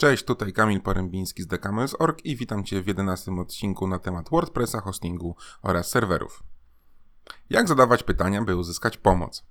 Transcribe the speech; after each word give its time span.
Cześć, 0.00 0.24
tutaj 0.24 0.52
Kamil 0.52 0.80
Porębiński 0.80 1.42
z 1.42 1.46
Decamels.org 1.46 2.24
i 2.24 2.36
witam 2.36 2.64
Cię 2.64 2.82
w 2.82 2.86
11 2.86 3.32
odcinku 3.32 3.86
na 3.86 3.98
temat 3.98 4.30
WordPressa, 4.30 4.80
hostingu 4.80 5.36
oraz 5.62 5.88
serwerów. 5.88 6.42
Jak 7.50 7.68
zadawać 7.68 8.02
pytania, 8.02 8.42
by 8.42 8.56
uzyskać 8.56 8.96
pomoc? 8.96 9.44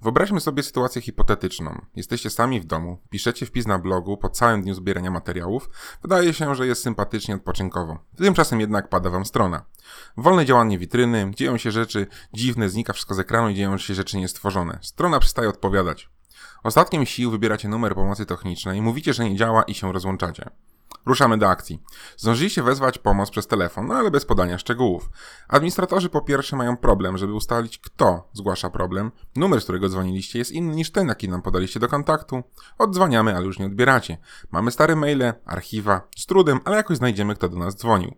Wyobraźmy 0.00 0.40
sobie 0.40 0.62
sytuację 0.62 1.02
hipotetyczną. 1.02 1.80
Jesteście 1.96 2.30
sami 2.30 2.60
w 2.60 2.64
domu, 2.64 2.98
piszecie 3.10 3.46
wpis 3.46 3.66
na 3.66 3.78
blogu 3.78 4.16
po 4.16 4.28
całym 4.28 4.62
dniu 4.62 4.74
zbierania 4.74 5.10
materiałów. 5.10 5.70
Wydaje 6.02 6.34
się, 6.34 6.54
że 6.54 6.66
jest 6.66 6.82
sympatycznie 6.82 7.34
odpoczynkowo. 7.34 7.98
Tymczasem 8.16 8.60
jednak 8.60 8.88
pada 8.88 9.10
wam 9.10 9.24
strona. 9.24 9.64
Wolne 10.16 10.44
działanie 10.44 10.78
witryny, 10.78 11.30
dzieją 11.34 11.58
się 11.58 11.70
rzeczy 11.70 12.06
dziwne, 12.32 12.68
znika 12.68 12.92
wszystko 12.92 13.14
z 13.14 13.18
ekranu 13.18 13.48
i 13.48 13.54
dzieją 13.54 13.78
się 13.78 13.94
rzeczy 13.94 14.16
niestworzone. 14.16 14.78
Strona 14.82 15.20
przestaje 15.20 15.48
odpowiadać. 15.48 16.15
Ostatkiem 16.62 17.06
sił 17.06 17.30
wybieracie 17.30 17.68
numer 17.68 17.94
pomocy 17.94 18.26
technicznej, 18.26 18.82
mówicie, 18.82 19.12
że 19.14 19.24
nie 19.30 19.36
działa 19.36 19.62
i 19.62 19.74
się 19.74 19.92
rozłączacie. 19.92 20.50
Ruszamy 21.06 21.38
do 21.38 21.48
akcji. 21.48 21.82
Zdążyliście 22.16 22.62
wezwać 22.62 22.98
pomoc 22.98 23.30
przez 23.30 23.46
telefon, 23.46 23.86
no 23.86 23.94
ale 23.94 24.10
bez 24.10 24.24
podania 24.24 24.58
szczegółów. 24.58 25.10
Administratorzy 25.48 26.08
po 26.08 26.20
pierwsze 26.20 26.56
mają 26.56 26.76
problem, 26.76 27.18
żeby 27.18 27.32
ustalić, 27.32 27.78
kto 27.78 28.28
zgłasza 28.32 28.70
problem. 28.70 29.12
Numer, 29.36 29.60
z 29.60 29.62
którego 29.62 29.88
dzwoniliście, 29.88 30.38
jest 30.38 30.52
inny 30.52 30.74
niż 30.74 30.90
ten, 30.90 31.08
jaki 31.08 31.28
nam 31.28 31.42
podaliście 31.42 31.80
do 31.80 31.88
kontaktu. 31.88 32.42
Oddzwaniamy, 32.78 33.36
ale 33.36 33.46
już 33.46 33.58
nie 33.58 33.66
odbieracie. 33.66 34.18
Mamy 34.50 34.70
stare 34.70 34.96
maile, 34.96 35.32
archiwa, 35.44 36.08
z 36.16 36.26
trudem, 36.26 36.60
ale 36.64 36.76
jakoś 36.76 36.96
znajdziemy, 36.96 37.34
kto 37.34 37.48
do 37.48 37.58
nas 37.58 37.76
dzwonił. 37.76 38.14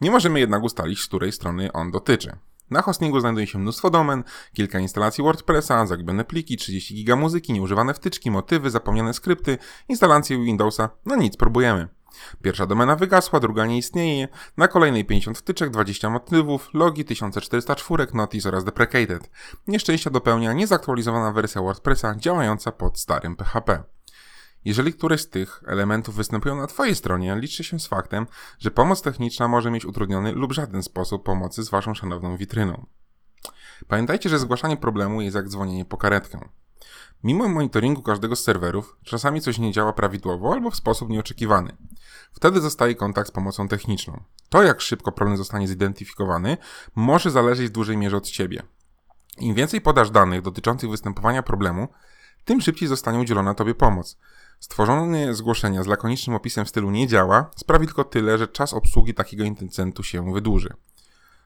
Nie 0.00 0.10
możemy 0.10 0.40
jednak 0.40 0.62
ustalić, 0.62 1.00
z 1.00 1.06
której 1.06 1.32
strony 1.32 1.72
on 1.72 1.90
dotyczy. 1.90 2.36
Na 2.70 2.82
hostingu 2.82 3.20
znajduje 3.20 3.46
się 3.46 3.58
mnóstwo 3.58 3.90
domen, 3.90 4.24
kilka 4.52 4.78
instalacji 4.78 5.24
WordPressa, 5.24 5.86
zagubione 5.86 6.24
pliki, 6.24 6.56
30 6.56 6.94
giga 6.94 7.16
muzyki, 7.16 7.52
nieużywane 7.52 7.94
wtyczki, 7.94 8.30
motywy, 8.30 8.70
zapomniane 8.70 9.14
skrypty, 9.14 9.58
instalacje 9.88 10.44
Windowsa. 10.44 10.90
No 11.06 11.16
nic, 11.16 11.36
próbujemy. 11.36 11.88
Pierwsza 12.42 12.66
domena 12.66 12.96
wygasła, 12.96 13.40
druga 13.40 13.66
nie 13.66 13.78
istnieje. 13.78 14.28
Na 14.56 14.68
kolejnej 14.68 15.04
50 15.04 15.38
wtyczek, 15.38 15.70
20 15.70 16.10
motywów, 16.10 16.68
logi, 16.74 17.04
1404 17.04 18.06
notice 18.14 18.48
oraz 18.48 18.64
deprecated. 18.64 19.30
Nieszczęścia 19.66 20.10
dopełnia 20.10 20.52
niezaktualizowana 20.52 21.32
wersja 21.32 21.62
WordPressa 21.62 22.14
działająca 22.16 22.72
pod 22.72 23.00
starym 23.00 23.36
PHP. 23.36 23.82
Jeżeli 24.64 24.92
któreś 24.92 25.20
z 25.20 25.28
tych 25.28 25.62
elementów 25.66 26.14
występują 26.14 26.56
na 26.56 26.66
Twojej 26.66 26.94
stronie, 26.94 27.36
liczcie 27.36 27.64
się 27.64 27.80
z 27.80 27.86
faktem, 27.86 28.26
że 28.58 28.70
pomoc 28.70 29.02
techniczna 29.02 29.48
może 29.48 29.70
mieć 29.70 29.84
utrudniony 29.84 30.32
lub 30.32 30.52
żaden 30.52 30.82
sposób 30.82 31.24
pomocy 31.24 31.62
z 31.62 31.70
Waszą 31.70 31.94
szanowną 31.94 32.36
witryną. 32.36 32.86
Pamiętajcie, 33.88 34.28
że 34.28 34.38
zgłaszanie 34.38 34.76
problemu 34.76 35.20
jest 35.20 35.36
jak 35.36 35.48
dzwonienie 35.48 35.84
po 35.84 35.96
karetkę. 35.96 36.48
Mimo 37.24 37.48
monitoringu 37.48 38.02
każdego 38.02 38.36
z 38.36 38.44
serwerów, 38.44 38.96
czasami 39.04 39.40
coś 39.40 39.58
nie 39.58 39.72
działa 39.72 39.92
prawidłowo 39.92 40.52
albo 40.52 40.70
w 40.70 40.76
sposób 40.76 41.08
nieoczekiwany. 41.08 41.76
Wtedy 42.32 42.60
zostaje 42.60 42.94
kontakt 42.94 43.28
z 43.28 43.32
pomocą 43.32 43.68
techniczną. 43.68 44.22
To, 44.48 44.62
jak 44.62 44.80
szybko 44.80 45.12
problem 45.12 45.36
zostanie 45.36 45.68
zidentyfikowany, 45.68 46.56
może 46.94 47.30
zależeć 47.30 47.66
w 47.66 47.72
dużej 47.72 47.96
mierze 47.96 48.16
od 48.16 48.28
Ciebie. 48.28 48.62
Im 49.38 49.54
więcej 49.54 49.80
podasz 49.80 50.10
danych 50.10 50.42
dotyczących 50.42 50.90
występowania 50.90 51.42
problemu, 51.42 51.88
tym 52.44 52.60
szybciej 52.60 52.88
zostanie 52.88 53.18
udzielona 53.18 53.54
Tobie 53.54 53.74
pomoc. 53.74 54.18
Stworzone 54.60 55.34
zgłoszenia 55.34 55.82
z 55.82 55.86
lakonicznym 55.86 56.36
opisem 56.36 56.64
w 56.64 56.68
stylu 56.68 56.90
nie 56.90 57.06
działa 57.06 57.50
sprawi 57.56 57.86
tylko 57.86 58.04
tyle, 58.04 58.38
że 58.38 58.48
czas 58.48 58.74
obsługi 58.74 59.14
takiego 59.14 59.44
intencentu 59.44 60.02
się 60.02 60.32
wydłuży. 60.32 60.74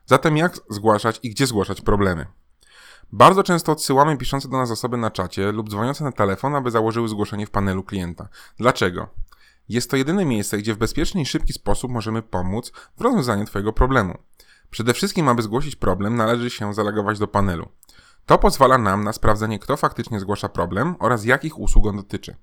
Zatem 0.05 0.37
jak 0.37 0.59
zgłaszać 0.69 1.19
i 1.23 1.29
gdzie 1.29 1.47
zgłaszać 1.47 1.81
problemy? 1.81 2.25
Bardzo 3.11 3.43
często 3.43 3.71
odsyłamy 3.71 4.17
piszące 4.17 4.49
do 4.49 4.57
nas 4.57 4.71
osoby 4.71 4.97
na 4.97 5.11
czacie 5.11 5.51
lub 5.51 5.69
dzwoniące 5.69 6.03
na 6.03 6.11
telefon, 6.11 6.55
aby 6.55 6.71
założyły 6.71 7.09
zgłoszenie 7.09 7.45
w 7.45 7.49
panelu 7.49 7.83
klienta. 7.83 8.29
Dlaczego? 8.57 9.09
Jest 9.69 9.91
to 9.91 9.97
jedyne 9.97 10.25
miejsce, 10.25 10.57
gdzie 10.57 10.73
w 10.73 10.77
bezpieczny 10.77 11.21
i 11.21 11.25
szybki 11.25 11.53
sposób 11.53 11.91
możemy 11.91 12.21
pomóc 12.21 12.71
w 12.97 13.01
rozwiązaniu 13.01 13.45
Twojego 13.45 13.73
problemu. 13.73 14.17
Przede 14.69 14.93
wszystkim, 14.93 15.29
aby 15.29 15.41
zgłosić 15.41 15.75
problem, 15.75 16.15
należy 16.15 16.49
się 16.49 16.73
zalogować 16.73 17.19
do 17.19 17.27
panelu. 17.27 17.69
To 18.25 18.37
pozwala 18.37 18.77
nam 18.77 19.03
na 19.03 19.13
sprawdzenie, 19.13 19.59
kto 19.59 19.77
faktycznie 19.77 20.19
zgłasza 20.19 20.49
problem 20.49 20.95
oraz 20.99 21.25
jakich 21.25 21.59
usług 21.59 21.85
on 21.85 21.95
dotyczy. 21.95 22.35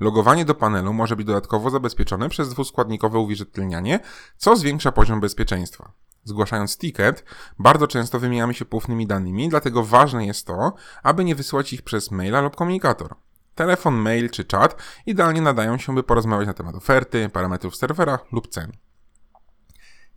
Logowanie 0.00 0.44
do 0.44 0.54
panelu 0.54 0.92
może 0.92 1.16
być 1.16 1.26
dodatkowo 1.26 1.70
zabezpieczone 1.70 2.28
przez 2.28 2.48
dwuskładnikowe 2.48 3.18
uwierzytelnianie, 3.18 4.00
co 4.36 4.56
zwiększa 4.56 4.92
poziom 4.92 5.20
bezpieczeństwa. 5.20 5.92
Zgłaszając 6.24 6.78
ticket, 6.78 7.24
bardzo 7.58 7.86
często 7.86 8.20
wymieniamy 8.20 8.54
się 8.54 8.64
poufnymi 8.64 9.06
danymi, 9.06 9.48
dlatego 9.48 9.84
ważne 9.84 10.26
jest 10.26 10.46
to, 10.46 10.72
aby 11.02 11.24
nie 11.24 11.34
wysyłać 11.34 11.72
ich 11.72 11.82
przez 11.82 12.10
maila 12.10 12.40
lub 12.40 12.56
komunikator. 12.56 13.14
Telefon, 13.54 13.94
mail 13.94 14.30
czy 14.30 14.44
czat 14.44 14.82
idealnie 15.06 15.40
nadają 15.40 15.78
się, 15.78 15.94
by 15.94 16.02
porozmawiać 16.02 16.46
na 16.46 16.54
temat 16.54 16.74
oferty, 16.74 17.28
parametrów 17.28 17.76
serwera 17.76 18.18
lub 18.32 18.48
cen. 18.48 18.72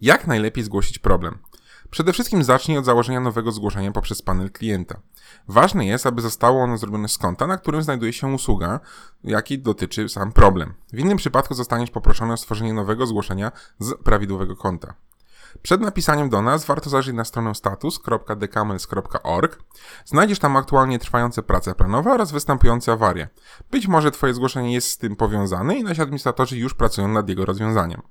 Jak 0.02 0.28
najlepiej 0.28 0.64
zgłosić 0.64 1.00
problem? 1.00 1.40
Przede 1.91 2.13
wszystkim 2.13 2.44
zacznij 2.44 2.77
od 2.77 2.85
założenia 2.85 3.19
nowego 3.19 3.51
zgłoszenia 3.51 3.91
poprzez 3.91 4.22
panel 4.22 4.51
klienta. 4.51 5.00
Ważne 5.47 5.85
jest, 5.85 6.05
aby 6.05 6.22
zostało 6.22 6.63
ono 6.63 6.77
zrobione 6.77 7.07
z 7.07 7.17
konta, 7.17 7.47
na 7.47 7.57
którym 7.57 7.83
znajduje 7.83 8.13
się 8.13 8.27
usługa, 8.27 8.79
jaki 9.23 9.59
dotyczy 9.59 10.09
sam 10.09 10.31
problem. 10.31 10.73
W 10.94 11.00
innym 11.00 11.17
przypadku 11.17 11.53
zostaniesz 11.53 11.91
poproszony 11.91 12.33
o 12.33 12.38
stworzenie 12.38 12.73
nowego 12.73 13.05
zgłoszenia 13.05 13.51
z 13.79 13.94
prawidłowego 14.03 14.55
konta. 14.55 14.94
Przed 15.61 15.81
napisaniem 15.81 16.29
do 16.29 16.41
nas 16.41 16.66
warto 16.66 16.89
zajrzeć 16.89 17.16
na 17.16 17.25
stronę 17.25 17.55
status.decamels.org. 17.55 19.63
Znajdziesz 20.06 20.39
tam 20.39 20.57
aktualnie 20.57 21.00
trwające 21.00 21.44
prace 21.44 21.75
planowe 21.75 22.11
oraz 22.11 22.31
występujące 22.31 22.91
awarie. 22.91 23.29
Być 23.71 23.88
może 23.88 24.11
Twoje 24.11 24.33
zgłoszenie 24.33 24.73
jest 24.73 24.89
z 24.89 24.97
tym 24.97 25.16
powiązane 25.16 25.75
i 25.75 25.83
nasi 25.83 26.01
administratorzy 26.01 26.57
już 26.57 26.73
pracują 26.73 27.07
nad 27.07 27.29
jego 27.29 27.45
rozwiązaniem. 27.45 28.01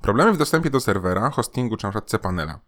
Problemy 0.00 0.32
w 0.32 0.36
dostępie 0.36 0.70
do 0.70 0.80
serwera, 0.80 1.30
hostingu 1.30 1.76
czy 1.76 1.86
np. 1.86 2.02
cPanela. 2.06 2.60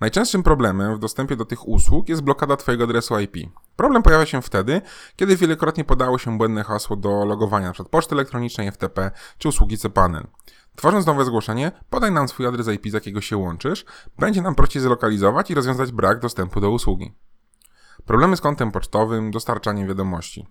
Najczęstszym 0.00 0.42
problemem 0.42 0.96
w 0.96 0.98
dostępie 0.98 1.36
do 1.36 1.44
tych 1.44 1.68
usług 1.68 2.08
jest 2.08 2.22
blokada 2.22 2.56
Twojego 2.56 2.84
adresu 2.84 3.20
IP. 3.20 3.36
Problem 3.76 4.02
pojawia 4.02 4.26
się 4.26 4.42
wtedy, 4.42 4.82
kiedy 5.16 5.36
wielokrotnie 5.36 5.84
podało 5.84 6.18
się 6.18 6.38
błędne 6.38 6.64
hasło 6.64 6.96
do 6.96 7.24
logowania 7.24 7.66
np. 7.66 7.84
poczty 7.84 8.14
elektronicznej, 8.14 8.70
FTP 8.70 9.10
czy 9.38 9.48
usługi 9.48 9.78
cPanel. 9.78 10.26
Tworząc 10.76 11.06
nowe 11.06 11.24
zgłoszenie, 11.24 11.72
podaj 11.90 12.12
nam 12.12 12.28
swój 12.28 12.46
adres 12.46 12.68
IP, 12.68 12.90
z 12.90 12.92
jakiego 12.92 13.20
się 13.20 13.36
łączysz, 13.36 13.84
będzie 14.18 14.42
nam 14.42 14.54
prościej 14.54 14.82
zlokalizować 14.82 15.50
i 15.50 15.54
rozwiązać 15.54 15.92
brak 15.92 16.20
dostępu 16.20 16.60
do 16.60 16.70
usługi. 16.70 17.14
Problemy 18.04 18.36
z 18.36 18.40
kontem 18.40 18.72
pocztowym, 18.72 19.30
dostarczaniem 19.30 19.88
wiadomości. 19.88 20.46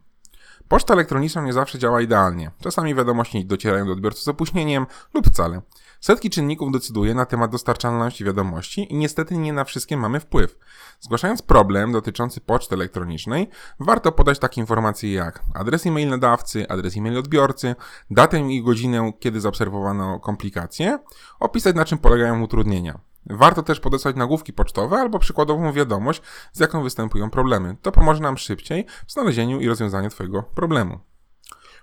Poczta 0.69 0.93
elektroniczna 0.93 1.41
nie 1.41 1.53
zawsze 1.53 1.79
działa 1.79 2.01
idealnie. 2.01 2.51
Czasami 2.61 2.95
wiadomości 2.95 3.45
docierają 3.45 3.85
do 3.85 3.91
odbiorcy 3.91 4.23
z 4.23 4.27
opóźnieniem 4.27 4.85
lub 5.13 5.27
wcale. 5.27 5.61
Setki 5.99 6.29
czynników 6.29 6.71
decyduje 6.71 7.15
na 7.15 7.25
temat 7.25 7.51
dostarczalności 7.51 8.25
wiadomości 8.25 8.93
i 8.93 8.95
niestety 8.95 9.37
nie 9.37 9.53
na 9.53 9.63
wszystkie 9.63 9.97
mamy 9.97 10.19
wpływ. 10.19 10.57
Zgłaszając 10.99 11.41
problem 11.41 11.91
dotyczący 11.91 12.41
poczty 12.41 12.75
elektronicznej, 12.75 13.49
warto 13.79 14.11
podać 14.11 14.39
takie 14.39 14.61
informacje 14.61 15.13
jak 15.13 15.43
adres 15.53 15.85
e-mail 15.85 16.09
nadawcy, 16.09 16.67
adres 16.67 16.97
e-mail 16.97 17.17
odbiorcy, 17.17 17.75
datę 18.11 18.39
i 18.39 18.63
godzinę, 18.63 19.13
kiedy 19.19 19.41
zaobserwowano 19.41 20.19
komplikacje, 20.19 20.99
opisać 21.39 21.75
na 21.75 21.85
czym 21.85 21.97
polegają 21.97 22.41
utrudnienia. 22.41 23.08
Warto 23.25 23.63
też 23.63 23.79
podesłać 23.79 24.15
nagłówki 24.15 24.53
pocztowe 24.53 24.97
albo 24.97 25.19
przykładową 25.19 25.73
wiadomość, 25.73 26.21
z 26.51 26.59
jaką 26.59 26.83
występują 26.83 27.29
problemy. 27.29 27.77
To 27.81 27.91
pomoże 27.91 28.21
nam 28.21 28.37
szybciej 28.37 28.85
w 29.07 29.11
znalezieniu 29.11 29.59
i 29.59 29.67
rozwiązaniu 29.67 30.09
Twojego 30.09 30.43
problemu. 30.43 30.99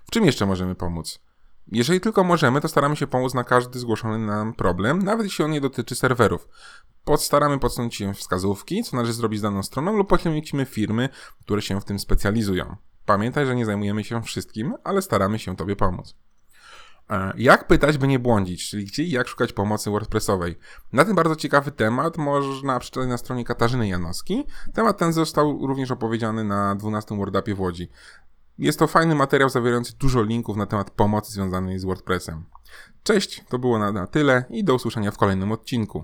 W 0.05 0.11
czym 0.11 0.25
jeszcze 0.25 0.45
możemy 0.45 0.75
pomóc? 0.75 1.19
Jeżeli 1.71 2.01
tylko 2.01 2.23
możemy, 2.23 2.61
to 2.61 2.67
staramy 2.67 2.95
się 2.95 3.07
pomóc 3.07 3.33
na 3.33 3.43
każdy 3.43 3.79
zgłoszony 3.79 4.17
nam 4.17 4.53
problem, 4.53 5.03
nawet 5.03 5.25
jeśli 5.25 5.45
on 5.45 5.51
nie 5.51 5.61
dotyczy 5.61 5.95
serwerów. 5.95 6.47
Postaramy 7.03 7.59
podsunąć 7.59 7.95
się 7.95 8.13
wskazówki, 8.13 8.83
co 8.83 8.95
należy 8.95 9.13
zrobić 9.13 9.39
z 9.39 9.43
daną 9.43 9.63
stroną 9.63 9.97
lub 9.97 10.09
pochylimy 10.09 10.65
firmy, 10.65 11.09
które 11.39 11.61
się 11.61 11.81
w 11.81 11.85
tym 11.85 11.99
specjalizują. 11.99 12.75
Pamiętaj, 13.05 13.45
że 13.45 13.55
nie 13.55 13.65
zajmujemy 13.65 14.03
się 14.03 14.21
wszystkim, 14.21 14.73
ale 14.83 15.01
staramy 15.01 15.39
się 15.39 15.55
Tobie 15.55 15.75
pomóc. 15.75 16.15
E, 17.09 17.33
jak 17.37 17.67
pytać, 17.67 17.97
by 17.97 18.07
nie 18.07 18.19
błądzić, 18.19 18.69
czyli 18.69 18.85
gdzie 18.85 19.03
i 19.03 19.11
jak 19.11 19.27
szukać 19.27 19.53
pomocy 19.53 19.89
WordPressowej? 19.89 20.55
Na 20.93 21.05
ten 21.05 21.15
bardzo 21.15 21.35
ciekawy 21.35 21.71
temat 21.71 22.17
można 22.17 22.79
przeczytać 22.79 23.09
na 23.09 23.17
stronie 23.17 23.45
Katarzyny 23.45 23.87
Janowski. 23.87 24.45
Temat 24.73 24.97
ten 24.97 25.13
został 25.13 25.67
również 25.67 25.91
opowiedziany 25.91 26.43
na 26.43 26.75
12 26.75 27.17
WordUpie 27.17 27.55
w 27.55 27.59
Łodzi. 27.59 27.89
Jest 28.57 28.79
to 28.79 28.87
fajny 28.87 29.15
materiał 29.15 29.49
zawierający 29.49 29.97
dużo 29.97 30.23
linków 30.23 30.57
na 30.57 30.65
temat 30.65 30.91
pomocy 30.91 31.31
związanej 31.31 31.79
z 31.79 31.85
WordPressem. 31.85 32.45
Cześć, 33.03 33.43
to 33.49 33.59
było 33.59 33.79
na, 33.79 33.91
na 33.91 34.07
tyle 34.07 34.45
i 34.49 34.63
do 34.63 34.75
usłyszenia 34.75 35.11
w 35.11 35.17
kolejnym 35.17 35.51
odcinku. 35.51 36.03